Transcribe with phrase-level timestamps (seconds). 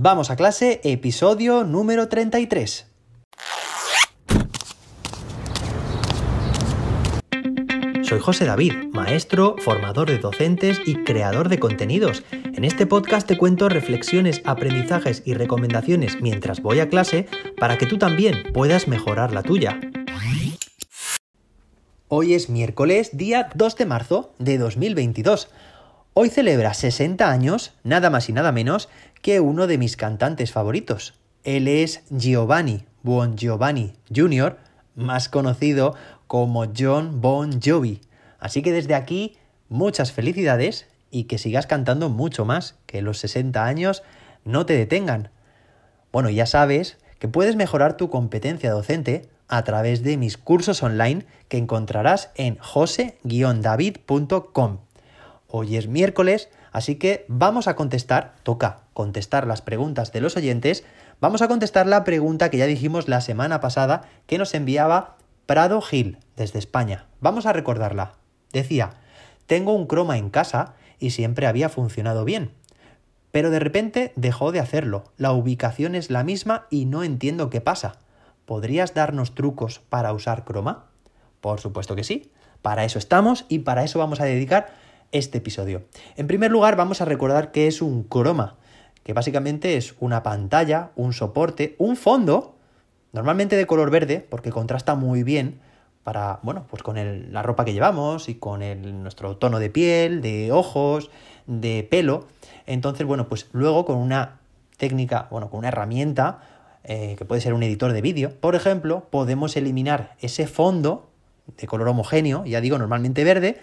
[0.00, 2.86] Vamos a clase, episodio número 33.
[8.02, 12.22] Soy José David, maestro, formador de docentes y creador de contenidos.
[12.30, 17.26] En este podcast te cuento reflexiones, aprendizajes y recomendaciones mientras voy a clase
[17.58, 19.80] para que tú también puedas mejorar la tuya.
[22.06, 25.48] Hoy es miércoles, día 2 de marzo de 2022.
[26.20, 28.88] Hoy celebra 60 años, nada más y nada menos,
[29.22, 31.14] que uno de mis cantantes favoritos.
[31.44, 34.58] Él es Giovanni Bon Giovanni Jr.,
[34.96, 35.94] más conocido
[36.26, 38.00] como John Bon Jovi.
[38.40, 39.36] Así que desde aquí,
[39.68, 44.02] muchas felicidades y que sigas cantando mucho más, que los 60 años
[44.44, 45.30] no te detengan.
[46.10, 51.26] Bueno, ya sabes que puedes mejorar tu competencia docente a través de mis cursos online
[51.46, 54.78] que encontrarás en jose-david.com.
[55.50, 60.84] Hoy es miércoles, así que vamos a contestar, toca contestar las preguntas de los oyentes,
[61.22, 65.80] vamos a contestar la pregunta que ya dijimos la semana pasada que nos enviaba Prado
[65.80, 67.06] Gil, desde España.
[67.22, 68.12] Vamos a recordarla.
[68.52, 68.90] Decía,
[69.46, 72.50] tengo un croma en casa y siempre había funcionado bien.
[73.30, 75.04] Pero de repente dejó de hacerlo.
[75.16, 78.00] La ubicación es la misma y no entiendo qué pasa.
[78.44, 80.88] ¿Podrías darnos trucos para usar croma?
[81.40, 82.30] Por supuesto que sí.
[82.60, 85.82] Para eso estamos y para eso vamos a dedicar este episodio.
[86.16, 88.56] En primer lugar, vamos a recordar qué es un croma,
[89.02, 92.58] que básicamente es una pantalla, un soporte, un fondo
[93.12, 95.60] Normalmente de color verde, porque contrasta muy bien
[96.04, 98.62] para, bueno, pues con la ropa que llevamos y con
[99.02, 101.10] nuestro tono de piel, de ojos,
[101.46, 102.26] de pelo.
[102.66, 104.40] Entonces, bueno, pues luego con una
[104.76, 106.40] técnica, bueno, con una herramienta,
[106.84, 111.08] eh, que puede ser un editor de vídeo, por ejemplo, podemos eliminar ese fondo
[111.56, 113.58] de color homogéneo, ya digo, normalmente verde,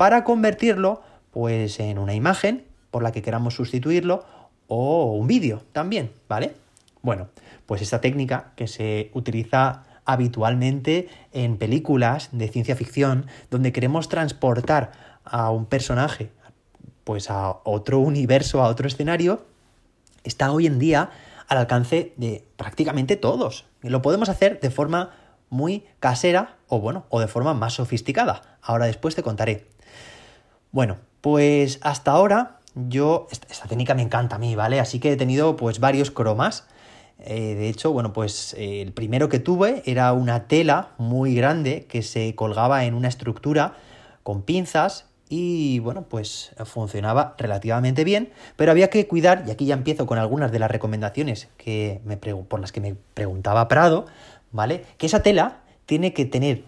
[0.00, 4.24] para convertirlo, pues, en una imagen por la que queramos sustituirlo
[4.66, 6.54] o un vídeo también, ¿vale?
[7.02, 7.28] Bueno,
[7.66, 14.92] pues esta técnica que se utiliza habitualmente en películas de ciencia ficción donde queremos transportar
[15.22, 16.30] a un personaje
[17.04, 19.44] pues a otro universo, a otro escenario,
[20.24, 21.10] está hoy en día
[21.46, 23.66] al alcance de prácticamente todos.
[23.82, 25.10] Lo podemos hacer de forma
[25.50, 28.56] muy casera o bueno, o de forma más sofisticada.
[28.62, 29.69] Ahora después te contaré.
[30.72, 34.80] Bueno, pues hasta ahora yo esta técnica me encanta a mí, ¿vale?
[34.80, 36.66] Así que he tenido pues varios cromas
[37.22, 41.86] eh, de hecho, bueno, pues eh, el primero que tuve era una tela muy grande
[41.86, 43.74] que se colgaba en una estructura
[44.22, 49.74] con pinzas y bueno, pues funcionaba relativamente bien, pero había que cuidar, y aquí ya
[49.74, 54.06] empiezo con algunas de las recomendaciones que me por las que me preguntaba Prado,
[54.50, 54.84] ¿vale?
[54.98, 56.64] Que esa tela tiene que tener,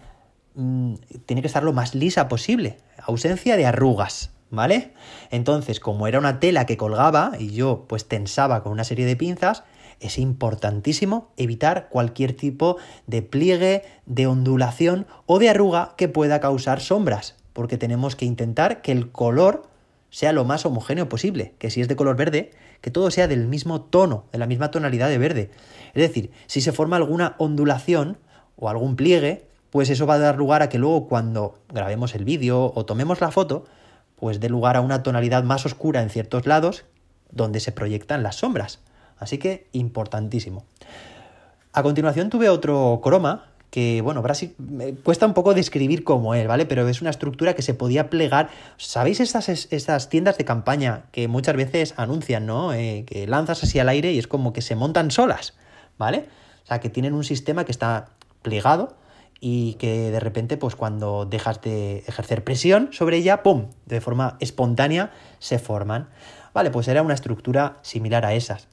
[0.55, 4.93] mm, tiene que estar lo más lisa posible, ausencia de arrugas, ¿vale?
[5.31, 9.15] Entonces, como era una tela que colgaba y yo pues tensaba con una serie de
[9.15, 9.63] pinzas,
[9.99, 12.77] es importantísimo evitar cualquier tipo
[13.07, 18.81] de pliegue, de ondulación o de arruga que pueda causar sombras, porque tenemos que intentar
[18.81, 19.69] que el color
[20.09, 23.47] sea lo más homogéneo posible, que si es de color verde, que todo sea del
[23.47, 25.49] mismo tono, de la misma tonalidad de verde.
[25.95, 28.17] Es decir, si se forma alguna ondulación
[28.55, 32.25] o algún pliegue, pues eso va a dar lugar a que luego cuando grabemos el
[32.25, 33.65] vídeo o tomemos la foto,
[34.17, 36.85] pues dé lugar a una tonalidad más oscura en ciertos lados
[37.31, 38.81] donde se proyectan las sombras.
[39.17, 40.63] Así que importantísimo.
[41.71, 44.23] A continuación tuve otro croma que, bueno,
[44.59, 46.67] me cuesta un poco describir cómo es, ¿vale?
[46.67, 48.49] Pero es una estructura que se podía plegar.
[48.77, 52.75] ¿Sabéis estas, tiendas de campaña que muchas veces anuncian, ¿no?
[52.75, 55.55] Eh, que lanzas así al aire y es como que se montan solas,
[55.97, 56.27] ¿vale?
[56.63, 58.09] O sea, que tienen un sistema que está
[58.43, 59.01] plegado
[59.45, 64.37] y que de repente, pues cuando dejas de ejercer presión sobre ella, ¡pum!, de forma
[64.39, 66.07] espontánea se forman.
[66.53, 68.69] Vale, pues era una estructura similar a esas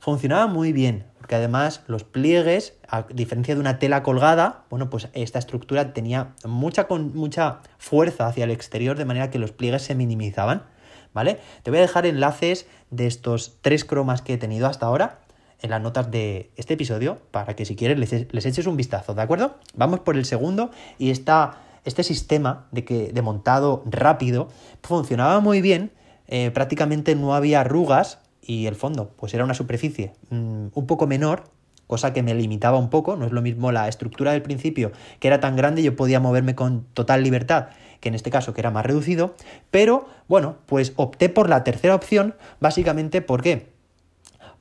[0.00, 5.08] funcionaba muy bien, porque además los pliegues, a diferencia de una tela colgada, bueno, pues
[5.12, 9.82] esta estructura tenía mucha, con, mucha fuerza hacia el exterior, de manera que los pliegues
[9.82, 10.64] se minimizaban,
[11.12, 11.38] ¿vale?
[11.62, 15.20] Te voy a dejar enlaces de estos tres cromas que he tenido hasta ahora
[15.62, 19.22] en las notas de este episodio, para que si quieres les, eches un vistazo, ¿de
[19.22, 19.56] acuerdo?
[19.74, 24.48] Vamos por el segundo y esta, este sistema de, que, de montado rápido
[24.82, 25.92] funcionaba muy bien,
[26.28, 31.06] eh, prácticamente no había arrugas, y el fondo, pues era una superficie mm, un poco
[31.06, 31.44] menor,
[31.86, 35.28] cosa que me limitaba un poco, no es lo mismo la estructura del principio, que
[35.28, 37.68] era tan grande, yo podía moverme con total libertad,
[37.98, 39.34] que en este caso que era más reducido,
[39.70, 43.79] pero bueno, pues opté por la tercera opción, básicamente, ¿por qué?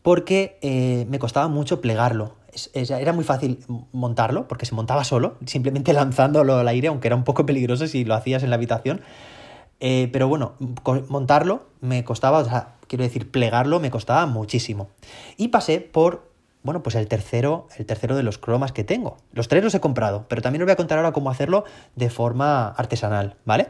[0.01, 2.36] Porque eh, me costaba mucho plegarlo.
[2.74, 3.60] era muy fácil
[3.92, 8.06] montarlo, porque se montaba solo, simplemente lanzándolo al aire, aunque era un poco peligroso si
[8.06, 9.01] lo hacías en la habitación.
[9.80, 10.54] Eh, pero bueno,
[11.07, 14.90] montarlo me costaba, o sea, quiero decir, plegarlo me costaba muchísimo.
[15.38, 16.30] Y pasé por,
[16.63, 19.18] bueno, pues el tercero, el tercero de los cromas que tengo.
[19.31, 21.63] Los tres los he comprado, pero también os voy a contar ahora cómo hacerlo
[21.95, 23.69] de forma artesanal, ¿vale?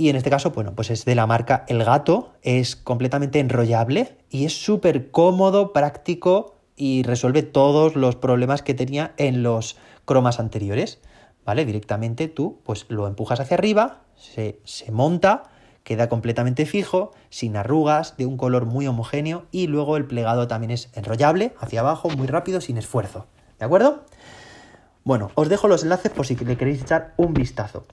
[0.00, 4.16] Y en este caso, bueno, pues es de la marca El Gato, es completamente enrollable
[4.30, 10.38] y es súper cómodo, práctico y resuelve todos los problemas que tenía en los cromas
[10.38, 11.00] anteriores,
[11.44, 11.64] ¿vale?
[11.64, 15.50] Directamente tú pues lo empujas hacia arriba, se, se monta,
[15.82, 20.70] queda completamente fijo, sin arrugas, de un color muy homogéneo y luego el plegado también
[20.70, 23.26] es enrollable hacia abajo, muy rápido, sin esfuerzo,
[23.58, 24.04] ¿de acuerdo?
[25.02, 27.84] Bueno, os dejo los enlaces por si le queréis echar un vistazo.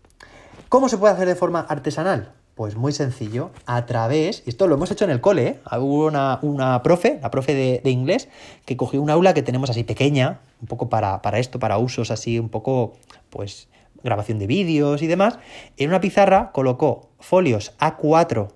[0.75, 2.33] ¿Cómo se puede hacer de forma artesanal?
[2.53, 5.59] Pues muy sencillo, a través, y esto lo hemos hecho en el cole, ¿eh?
[5.79, 8.27] hubo una, profe, la profe de, inglés,
[8.65, 12.11] que cogió un aula que tenemos así pequeña, un poco para, para esto, para usos
[12.11, 12.91] así, un poco,
[13.29, 13.69] pues,
[14.03, 15.39] grabación de vídeos y demás.
[15.77, 18.49] En una pizarra colocó folios A4,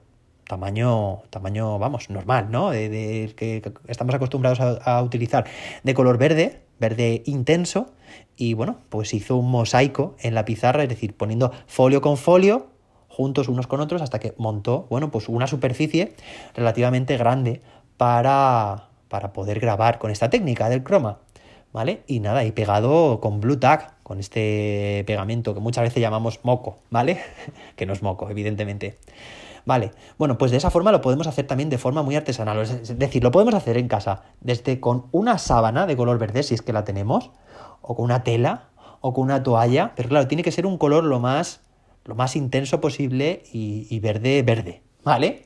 [0.46, 2.72] tamaño, tamaño, vamos, normal, ¿no?
[2.72, 5.46] De, que estamos acostumbrados a utilizar,
[5.84, 7.94] de color verde, verde intenso,
[8.40, 12.68] y bueno, pues hizo un mosaico en la pizarra, es decir, poniendo folio con folio
[13.10, 16.16] juntos unos con otros hasta que montó, bueno, pues una superficie
[16.56, 17.62] relativamente grande
[17.98, 21.18] para, para poder grabar con esta técnica del croma,
[21.74, 22.02] ¿vale?
[22.08, 26.78] Y nada, y pegado con blue tag, con este pegamento que muchas veces llamamos moco,
[26.90, 27.20] ¿vale?
[27.76, 28.98] que no es moco, evidentemente.
[29.66, 32.98] Vale, bueno, pues de esa forma lo podemos hacer también de forma muy artesanal, es
[32.98, 36.62] decir, lo podemos hacer en casa, desde con una sábana de color verde, si es
[36.62, 37.32] que la tenemos,
[37.82, 38.70] o con una tela,
[39.02, 41.62] o con una toalla, pero claro, tiene que ser un color lo más,
[42.06, 45.46] lo más intenso posible y, verde, verde, ¿vale?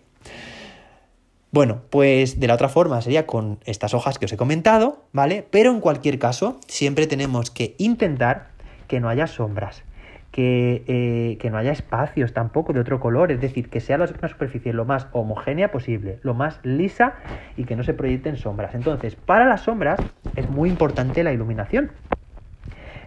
[1.51, 5.47] Bueno, pues de la otra forma sería con estas hojas que os he comentado, ¿vale?
[5.51, 8.49] Pero en cualquier caso, siempre tenemos que intentar
[8.87, 9.83] que no haya sombras,
[10.31, 14.27] que, eh, que, no haya espacios tampoco de otro color, es decir, que sea una
[14.27, 17.13] superficie lo más homogénea posible, lo más lisa
[17.55, 18.73] y que no se proyecten sombras.
[18.73, 19.99] Entonces, para las sombras
[20.35, 21.91] es muy importante la iluminación.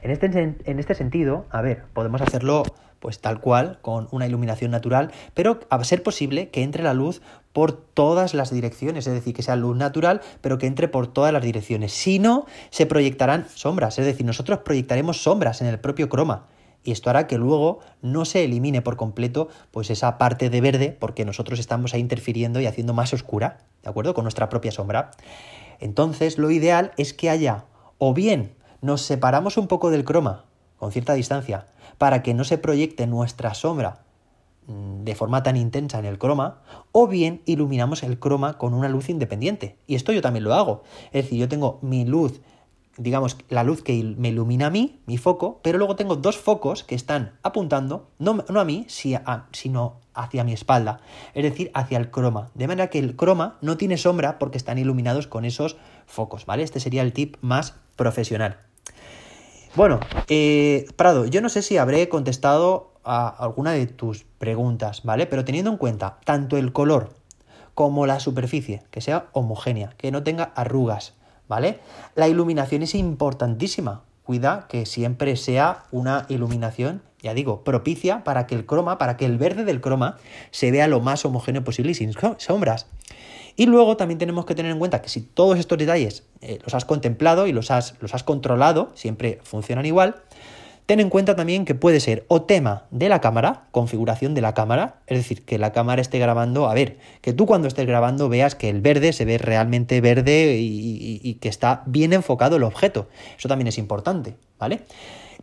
[0.06, 2.62] En este, en este sentido, a ver, podemos hacerlo
[3.00, 7.22] pues tal cual, con una iluminación natural, pero a ser posible que entre la luz
[7.52, 11.32] por todas las direcciones, es decir, que sea luz natural, pero que entre por todas
[11.32, 11.90] las direcciones.
[11.90, 16.46] Si no, se proyectarán sombras, es decir, nosotros proyectaremos sombras en el propio croma.
[16.84, 20.96] Y esto hará que luego no se elimine por completo pues esa parte de verde
[20.96, 24.14] porque nosotros estamos ahí interfiriendo y haciendo más oscura, ¿de acuerdo?
[24.14, 25.10] Con nuestra propia sombra.
[25.80, 27.64] Entonces, lo ideal es que haya
[27.98, 30.44] o bien nos separamos un poco del croma
[30.78, 31.66] con cierta distancia
[31.98, 34.04] para que no se proyecte nuestra sombra
[34.66, 36.60] mm, de forma tan intensa en el croma,
[36.92, 39.78] o bien iluminamos el croma con una luz independiente.
[39.86, 40.82] Y esto yo también lo hago.
[41.12, 42.40] Es decir, yo tengo mi luz,
[42.96, 46.84] digamos, la luz que me ilumina a mí, mi foco, pero luego tengo dos focos
[46.84, 51.00] que están apuntando, no, a mí, sino hacia mi espalda,
[51.34, 52.50] es decir, hacia el croma.
[52.54, 55.76] De manera que el croma no tiene sombra porque están iluminados con esos
[56.06, 56.62] focos, ¿vale?
[56.62, 58.58] Este sería el tip más profesional.
[59.74, 65.26] Bueno, eh, Prado, yo no sé si habré contestado a alguna de tus preguntas, ¿vale?
[65.26, 67.10] Pero teniendo en cuenta tanto el color
[67.74, 71.12] como la superficie, que sea homogénea, que no tenga arrugas,
[71.48, 71.80] ¿vale?
[72.14, 74.02] La iluminación es importantísima.
[74.22, 79.24] Cuida que siempre sea una iluminación, ya digo, propicia para que el croma, para que
[79.24, 80.16] el verde del croma
[80.50, 82.86] se vea lo más homogéneo posible y sin sombras.
[83.58, 86.74] Y luego también tenemos que tener en cuenta que si todos estos detalles eh, los
[86.74, 90.16] has contemplado y los has, los has controlado, siempre funcionan igual,
[90.86, 94.54] ten en cuenta también que puede ser o tema de la cámara, configuración de la
[94.54, 98.28] cámara, es decir, que la cámara esté grabando, a ver, que tú cuando estés grabando
[98.28, 103.08] veas que el verde se ve realmente verde y, que está bien enfocado el objeto.
[103.36, 104.82] Eso también es importante, ¿vale?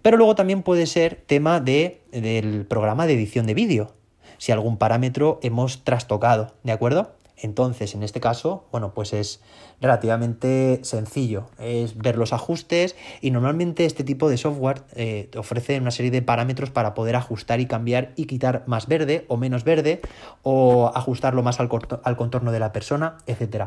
[0.02, 3.94] Pero luego también puede ser tema de, del programa de edición de vídeo,
[4.38, 7.12] si algún parámetro hemos trastocado, ¿de acuerdo?
[7.38, 9.42] Entonces, en este caso, bueno, pues es
[9.82, 15.92] relativamente sencillo, es ver los ajustes y normalmente este tipo de software eh, ofrece una
[15.92, 20.02] serie de parámetros para poder ajustar y cambiar y quitar más verde o menos verde
[20.44, 23.66] o ajustarlo más al, contorno de la persona, etc.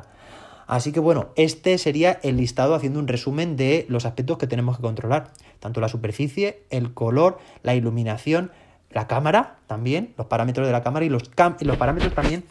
[0.68, 4.76] Así que bueno, este sería el listado haciendo un resumen de los aspectos que tenemos
[4.76, 8.52] que controlar, tanto la superficie, el color, la iluminación,
[8.90, 11.28] la cámara también, los parámetros de la cámara y los
[11.76, 12.44] parámetros también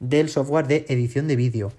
[0.00, 1.72] del software de edición de vídeo.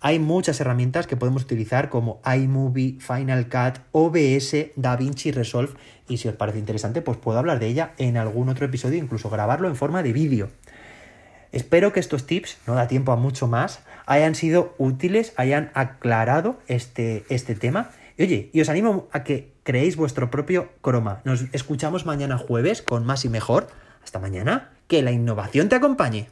[0.00, 5.74] Hay muchas herramientas que podemos utilizar como iMovie, Final Cut, OBS, DaVinci Resolve
[6.08, 9.28] y si os parece interesante pues puedo hablar de ella en algún otro episodio, incluso
[9.28, 10.50] grabarlo en forma de vídeo.
[11.50, 16.58] Espero que estos tips, no da tiempo a mucho más, hayan sido útiles, hayan aclarado
[16.68, 17.90] este, este tema.
[18.16, 21.22] Y oye, y os animo a que creéis vuestro propio croma.
[21.24, 23.68] Nos escuchamos mañana jueves con más y mejor.
[24.04, 24.72] Hasta mañana.
[24.88, 26.28] Que la innovación te acompañe.